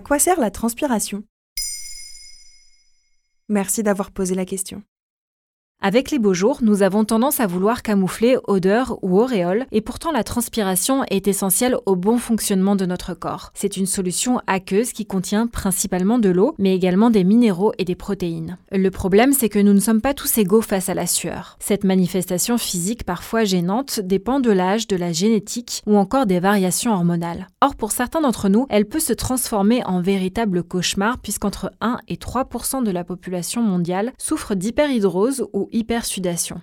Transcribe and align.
À 0.00 0.02
quoi 0.02 0.18
sert 0.18 0.40
la 0.40 0.50
transpiration? 0.50 1.24
Merci 3.50 3.82
d'avoir 3.82 4.12
posé 4.12 4.34
la 4.34 4.46
question. 4.46 4.82
Avec 5.82 6.10
les 6.10 6.18
beaux 6.18 6.34
jours, 6.34 6.58
nous 6.60 6.82
avons 6.82 7.06
tendance 7.06 7.40
à 7.40 7.46
vouloir 7.46 7.82
camoufler 7.82 8.36
odeur 8.46 8.98
ou 9.00 9.18
auréole, 9.18 9.64
et 9.72 9.80
pourtant 9.80 10.12
la 10.12 10.24
transpiration 10.24 11.04
est 11.08 11.26
essentielle 11.26 11.74
au 11.86 11.96
bon 11.96 12.18
fonctionnement 12.18 12.76
de 12.76 12.84
notre 12.84 13.14
corps. 13.14 13.50
C'est 13.54 13.78
une 13.78 13.86
solution 13.86 14.42
aqueuse 14.46 14.92
qui 14.92 15.06
contient 15.06 15.46
principalement 15.46 16.18
de 16.18 16.28
l'eau, 16.28 16.54
mais 16.58 16.74
également 16.74 17.08
des 17.08 17.24
minéraux 17.24 17.72
et 17.78 17.86
des 17.86 17.94
protéines. 17.94 18.58
Le 18.70 18.90
problème, 18.90 19.32
c'est 19.32 19.48
que 19.48 19.58
nous 19.58 19.72
ne 19.72 19.80
sommes 19.80 20.02
pas 20.02 20.12
tous 20.12 20.36
égaux 20.36 20.60
face 20.60 20.90
à 20.90 20.94
la 20.94 21.06
sueur. 21.06 21.56
Cette 21.60 21.84
manifestation 21.84 22.58
physique 22.58 23.04
parfois 23.04 23.44
gênante 23.44 24.00
dépend 24.00 24.38
de 24.38 24.50
l'âge, 24.50 24.86
de 24.86 24.96
la 24.96 25.12
génétique 25.12 25.82
ou 25.86 25.96
encore 25.96 26.26
des 26.26 26.40
variations 26.40 26.92
hormonales. 26.92 27.46
Or, 27.62 27.74
pour 27.74 27.92
certains 27.92 28.20
d'entre 28.20 28.50
nous, 28.50 28.66
elle 28.68 28.84
peut 28.84 29.00
se 29.00 29.14
transformer 29.14 29.82
en 29.86 30.02
véritable 30.02 30.62
cauchemar 30.62 31.16
puisqu'entre 31.16 31.72
1 31.80 32.00
et 32.06 32.16
3% 32.16 32.84
de 32.84 32.90
la 32.90 33.02
population 33.02 33.62
mondiale 33.62 34.12
souffre 34.18 34.54
d'hyperhidrose 34.54 35.46
ou 35.54 35.69
hypersudation. 35.72 36.60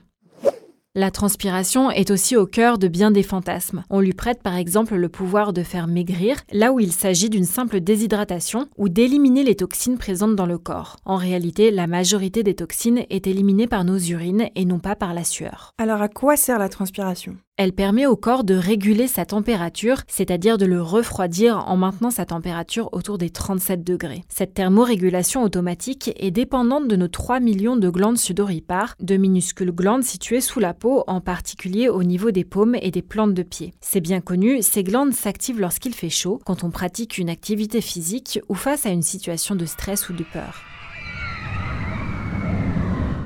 La 0.98 1.12
transpiration 1.12 1.92
est 1.92 2.10
aussi 2.10 2.36
au 2.36 2.48
cœur 2.48 2.80
de 2.80 2.88
bien 2.88 3.12
des 3.12 3.22
fantasmes. 3.22 3.84
On 3.92 4.00
lui 4.00 4.14
prête 4.14 4.42
par 4.42 4.56
exemple 4.56 4.96
le 4.96 5.10
pouvoir 5.10 5.54
de 5.54 5.62
faire 5.62 5.86
maigrir, 5.86 6.38
là 6.52 6.74
où 6.74 6.80
il 6.80 6.92
s'agit 6.92 7.30
d'une 7.30 7.44
simple 7.44 7.82
déshydratation, 7.82 8.68
ou 8.78 8.90
d'éliminer 8.90 9.44
les 9.44 9.54
toxines 9.54 10.00
présentes 10.00 10.36
dans 10.36 10.48
le 10.48 10.58
corps. 10.58 10.98
En 11.06 11.18
réalité, 11.18 11.70
la 11.70 11.86
majorité 11.86 12.42
des 12.42 12.56
toxines 12.56 13.06
est 13.12 13.28
éliminée 13.28 13.68
par 13.68 13.84
nos 13.84 14.00
urines 14.00 14.50
et 14.56 14.66
non 14.66 14.80
pas 14.80 14.96
par 14.96 15.14
la 15.14 15.24
sueur. 15.24 15.70
Alors 15.78 16.02
à 16.02 16.10
quoi 16.10 16.36
sert 16.36 16.58
la 16.58 16.68
transpiration? 16.68 17.38
Elle 17.58 17.74
permet 17.74 18.06
au 18.06 18.16
corps 18.16 18.44
de 18.44 18.54
réguler 18.54 19.08
sa 19.08 19.26
température, 19.26 20.04
c'est-à-dire 20.08 20.60
de 20.60 20.68
le 20.68 20.80
refroidir 20.82 21.68
en 21.68 21.76
maintenant 21.76 22.12
sa 22.12 22.26
température 22.26 22.90
autour 22.92 23.18
des 23.18 23.32
37 23.32 23.84
degrés. 23.84 24.24
Cette 24.30 24.54
thermorégulation 24.54 25.42
automatique 25.42 26.12
est 26.18 26.30
dépendante 26.30 26.88
de 26.88 26.96
nos 26.96 27.08
3 27.08 27.40
millions 27.40 27.76
de 27.76 27.90
glandes 27.90 28.20
sudoripares, 28.20 28.96
de 29.00 29.18
minuscules 29.18 29.72
glandes 29.72 30.04
situées 30.04 30.42
sous 30.42 30.60
la 30.60 30.76
peau, 30.76 31.04
en 31.08 31.20
particulier 31.20 31.90
au 31.90 32.04
niveau 32.04 32.30
des 32.30 32.46
paumes 32.46 32.76
et 32.80 32.92
des 32.92 33.02
plantes 33.02 33.34
de 33.34 33.44
pied. 33.44 33.74
C'est 33.82 34.02
bien 34.02 34.22
connu, 34.22 34.62
ces 34.62 34.84
glandes 34.84 35.14
s'activent 35.14 35.60
lorsqu'il 35.60 35.96
fait 35.96 36.10
chaud, 36.10 36.40
quand 36.46 36.64
on 36.64 36.70
pratique 36.70 37.18
une 37.18 37.30
activité 37.30 37.82
physique 37.82 38.40
ou 38.50 38.54
face 38.54 38.86
à 38.86 38.90
une 38.90 39.02
situation 39.02 39.56
de 39.56 39.66
stress 39.66 40.10
ou 40.10 40.14
de 40.14 40.24
peur. 40.32 40.62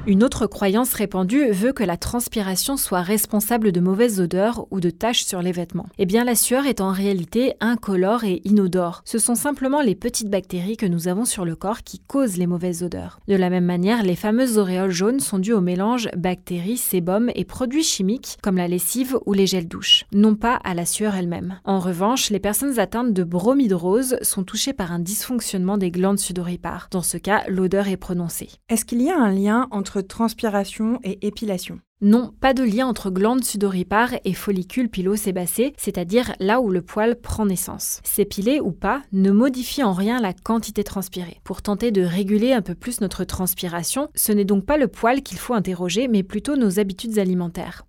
Une 0.08 0.24
autre 0.24 0.48
croyance 0.48 0.96
répandue 0.96 1.52
veut 1.52 1.74
que 1.74 1.84
la 1.84 1.96
transpiration 1.96 2.76
soit 2.76 3.02
responsable 3.02 3.72
de 3.72 3.80
mauvaises 3.80 4.20
odeurs 4.20 4.66
ou 4.72 4.80
de 4.80 4.90
taches 4.90 5.26
sur 5.26 5.44
les 5.44 5.52
vêtements. 5.52 5.86
Eh 6.00 6.08
bien, 6.08 6.24
la 6.24 6.34
sueur 6.34 6.66
est 6.66 6.82
en 6.82 6.92
réalité 6.92 7.54
incolore 7.60 8.24
et 8.24 8.42
inodore. 8.44 9.04
Ce 9.06 9.20
sont 9.20 9.36
simplement 9.36 9.80
les 9.80 9.94
petites 9.94 10.32
bactéries 10.32 10.76
que 10.76 10.88
nous 10.88 11.08
avons 11.08 11.24
sur 11.24 11.46
le 11.46 11.56
corps 11.56 11.84
qui 11.84 12.00
causent 12.00 12.38
les 12.38 12.48
mauvaises 12.48 12.82
odeurs. 12.82 13.20
De 13.28 13.36
la 13.36 13.52
même 13.52 13.66
manière, 13.66 14.02
les 14.02 14.16
fameuses 14.16 14.58
auréoles 14.58 14.90
jaunes 14.90 15.20
sont 15.20 15.38
dues 15.38 15.54
au 15.54 15.62
mélange 15.62 16.10
bactéries, 16.18 16.78
sébum 16.78 17.30
et 17.36 17.46
produits 17.46 17.84
chimiques 17.84 18.40
comme 18.42 18.58
la 18.58 18.68
lessive 18.68 19.20
ou 19.28 19.34
les 19.34 19.46
gels 19.46 19.68
douche, 19.68 20.06
non 20.14 20.34
pas 20.34 20.56
à 20.64 20.74
la 20.74 20.88
sueur 20.88 21.14
elle-même. 21.14 21.60
En 21.64 21.78
revanche, 21.78 22.32
les 22.32 22.40
personnes 22.40 22.80
atteintes 22.80 23.14
de 23.14 23.24
bromidrose 23.24 24.18
sont 24.24 24.44
touchées 24.44 24.74
par 24.74 24.92
un 24.92 25.00
dysfonctionnement 25.00 25.78
des 25.78 25.92
glandes 25.92 26.18
sudoripares. 26.18 26.88
Dans 26.90 27.04
ce 27.04 27.18
cas, 27.18 27.44
l'odeur 27.48 27.88
est 27.88 27.98
prononcée. 27.98 28.50
Est-ce 28.68 28.84
qu'il 28.84 29.04
y 29.04 29.12
a 29.12 29.20
un 29.20 29.32
lien 29.32 29.68
entre 29.70 29.92
transpiration 30.02 31.00
et 31.04 31.26
épilation 31.26 31.80
non, 32.04 32.34
pas 32.42 32.56
de 32.56 32.64
lien 32.64 32.88
entre 32.88 33.12
glandes 33.12 33.44
sudoripares 33.44 34.16
et 34.26 34.34
follicules 34.34 34.90
pilosébacés, 34.90 35.74
c'est-à-dire 35.78 36.34
là 36.40 36.60
où 36.60 36.72
le 36.72 36.82
poil 36.82 37.16
prend 37.16 37.46
naissance. 37.46 38.02
S'épiler 38.04 38.60
ou 38.60 38.72
pas 38.72 39.04
ne 39.12 39.30
modifie 39.30 39.84
en 39.84 39.94
rien 39.94 40.20
la 40.20 40.34
quantité 40.34 40.84
transpirée. 40.84 41.40
Pour 41.44 41.62
tenter 41.62 41.92
de 41.92 42.02
réguler 42.02 42.54
un 42.54 42.64
peu 42.64 42.74
plus 42.74 43.02
notre 43.02 43.24
transpiration, 43.24 44.10
ce 44.16 44.32
n'est 44.32 44.46
donc 44.46 44.66
pas 44.66 44.78
le 44.78 44.88
poil 44.88 45.22
qu'il 45.22 45.38
faut 45.38 45.54
interroger, 45.54 46.08
mais 46.08 46.24
plutôt 46.24 46.56
nos 46.56 46.80
habitudes 46.80 47.20
alimentaires. 47.20 47.86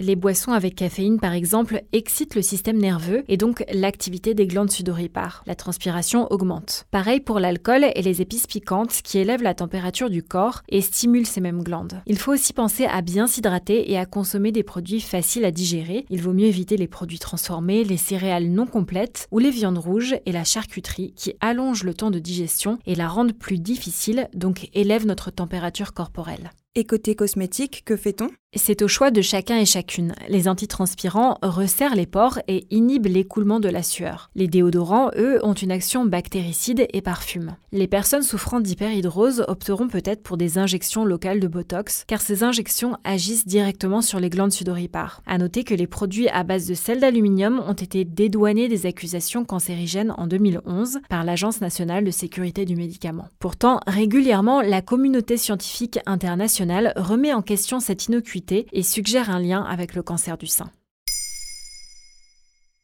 Les 0.00 0.16
boissons 0.16 0.50
avec 0.50 0.74
caféine, 0.74 1.20
par 1.20 1.34
exemple, 1.34 1.84
excitent 1.92 2.34
le 2.34 2.42
système 2.42 2.78
nerveux 2.78 3.22
et 3.28 3.36
donc 3.36 3.64
l'activité 3.72 4.34
des 4.34 4.48
glandes 4.48 4.72
sudoripares. 4.72 5.44
La 5.46 5.54
transpiration 5.54 6.26
augmente. 6.32 6.86
Pareil 6.90 7.20
pour 7.20 7.38
l'alcool 7.38 7.86
et 7.94 8.02
les 8.02 8.20
épices 8.20 8.48
piquantes 8.48 9.02
qui 9.04 9.18
élèvent 9.18 9.44
la 9.44 9.54
température 9.54 10.10
du 10.10 10.24
corps 10.24 10.62
et 10.68 10.80
stimulent 10.80 11.28
ces 11.28 11.40
mêmes 11.40 11.62
glandes. 11.62 12.02
Il 12.06 12.18
faut 12.18 12.32
aussi 12.32 12.52
penser 12.52 12.86
à 12.86 13.02
bien 13.02 13.28
s'hydrater 13.28 13.88
et 13.92 13.96
à 13.96 14.04
consommer 14.04 14.50
des 14.50 14.64
produits 14.64 15.00
faciles 15.00 15.44
à 15.44 15.52
digérer. 15.52 16.06
Il 16.10 16.22
vaut 16.22 16.32
mieux 16.32 16.46
éviter 16.46 16.76
les 16.76 16.88
produits 16.88 17.20
transformés, 17.20 17.84
les 17.84 17.96
céréales 17.96 18.48
non 18.48 18.66
complètes 18.66 19.28
ou 19.30 19.38
les 19.38 19.52
viandes 19.52 19.78
rouges 19.78 20.16
et 20.26 20.32
la 20.32 20.42
charcuterie 20.42 21.12
qui 21.14 21.34
allongent 21.38 21.84
le 21.84 21.94
temps 21.94 22.10
de 22.10 22.18
digestion 22.18 22.80
et 22.84 22.96
la 22.96 23.06
rendent 23.06 23.38
plus 23.38 23.60
difficile, 23.60 24.28
donc 24.34 24.68
élèvent 24.74 25.06
notre 25.06 25.30
température 25.30 25.94
corporelle. 25.94 26.50
Et 26.76 26.84
côté 26.84 27.14
cosmétique, 27.14 27.82
que 27.84 27.96
fait-on? 27.96 28.30
C'est 28.56 28.82
au 28.82 28.88
choix 28.88 29.10
de 29.10 29.20
chacun 29.20 29.58
et 29.58 29.64
chacune. 29.64 30.14
Les 30.28 30.48
antitranspirants 30.48 31.38
resserrent 31.42 31.96
les 31.96 32.06
pores 32.06 32.38
et 32.46 32.66
inhibent 32.70 33.06
l'écoulement 33.06 33.58
de 33.58 33.68
la 33.68 33.82
sueur. 33.82 34.30
Les 34.36 34.46
déodorants, 34.46 35.10
eux, 35.16 35.44
ont 35.44 35.54
une 35.54 35.72
action 35.72 36.04
bactéricide 36.04 36.86
et 36.92 37.00
parfument. 37.00 37.56
Les 37.72 37.88
personnes 37.88 38.22
souffrant 38.22 38.60
d'hyperhidrose 38.60 39.44
opteront 39.48 39.88
peut-être 39.88 40.22
pour 40.22 40.36
des 40.36 40.56
injections 40.56 41.04
locales 41.04 41.40
de 41.40 41.48
Botox, 41.48 42.04
car 42.06 42.20
ces 42.20 42.44
injections 42.44 42.96
agissent 43.02 43.46
directement 43.46 44.02
sur 44.02 44.20
les 44.20 44.30
glandes 44.30 44.52
sudoripares. 44.52 45.20
À 45.26 45.38
noter 45.38 45.64
que 45.64 45.74
les 45.74 45.88
produits 45.88 46.28
à 46.28 46.44
base 46.44 46.68
de 46.68 46.74
sel 46.74 47.00
d'aluminium 47.00 47.60
ont 47.66 47.72
été 47.72 48.04
dédouanés 48.04 48.68
des 48.68 48.86
accusations 48.86 49.44
cancérigènes 49.44 50.14
en 50.16 50.28
2011 50.28 51.00
par 51.08 51.24
l'Agence 51.24 51.60
nationale 51.60 52.04
de 52.04 52.12
sécurité 52.12 52.64
du 52.64 52.76
médicament. 52.76 53.28
Pourtant, 53.40 53.80
régulièrement, 53.88 54.60
la 54.60 54.80
communauté 54.80 55.36
scientifique 55.36 55.98
internationale 56.06 56.63
remet 56.96 57.32
en 57.32 57.42
question 57.42 57.80
cette 57.80 58.06
innocuité 58.06 58.66
et 58.72 58.82
suggère 58.82 59.30
un 59.30 59.40
lien 59.40 59.62
avec 59.62 59.94
le 59.94 60.02
cancer 60.02 60.38
du 60.38 60.46
sein. 60.46 60.70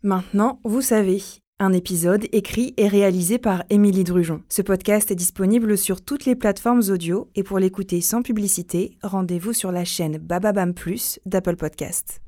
Maintenant, 0.02 0.60
vous 0.64 0.82
savez. 0.82 1.22
Un 1.62 1.74
épisode 1.74 2.26
écrit 2.32 2.72
et 2.78 2.88
réalisé 2.88 3.36
par 3.36 3.64
Émilie 3.68 4.02
Drujon. 4.02 4.42
Ce 4.48 4.62
podcast 4.62 5.10
est 5.10 5.14
disponible 5.14 5.76
sur 5.76 6.02
toutes 6.02 6.24
les 6.24 6.34
plateformes 6.34 6.80
audio 6.88 7.28
et 7.34 7.42
pour 7.42 7.58
l'écouter 7.58 8.00
sans 8.00 8.22
publicité, 8.22 8.96
rendez-vous 9.02 9.52
sur 9.52 9.70
la 9.70 9.84
chaîne 9.84 10.16
Bababam 10.16 10.72
Plus 10.72 11.20
d'Apple 11.26 11.56
Podcast. 11.56 12.22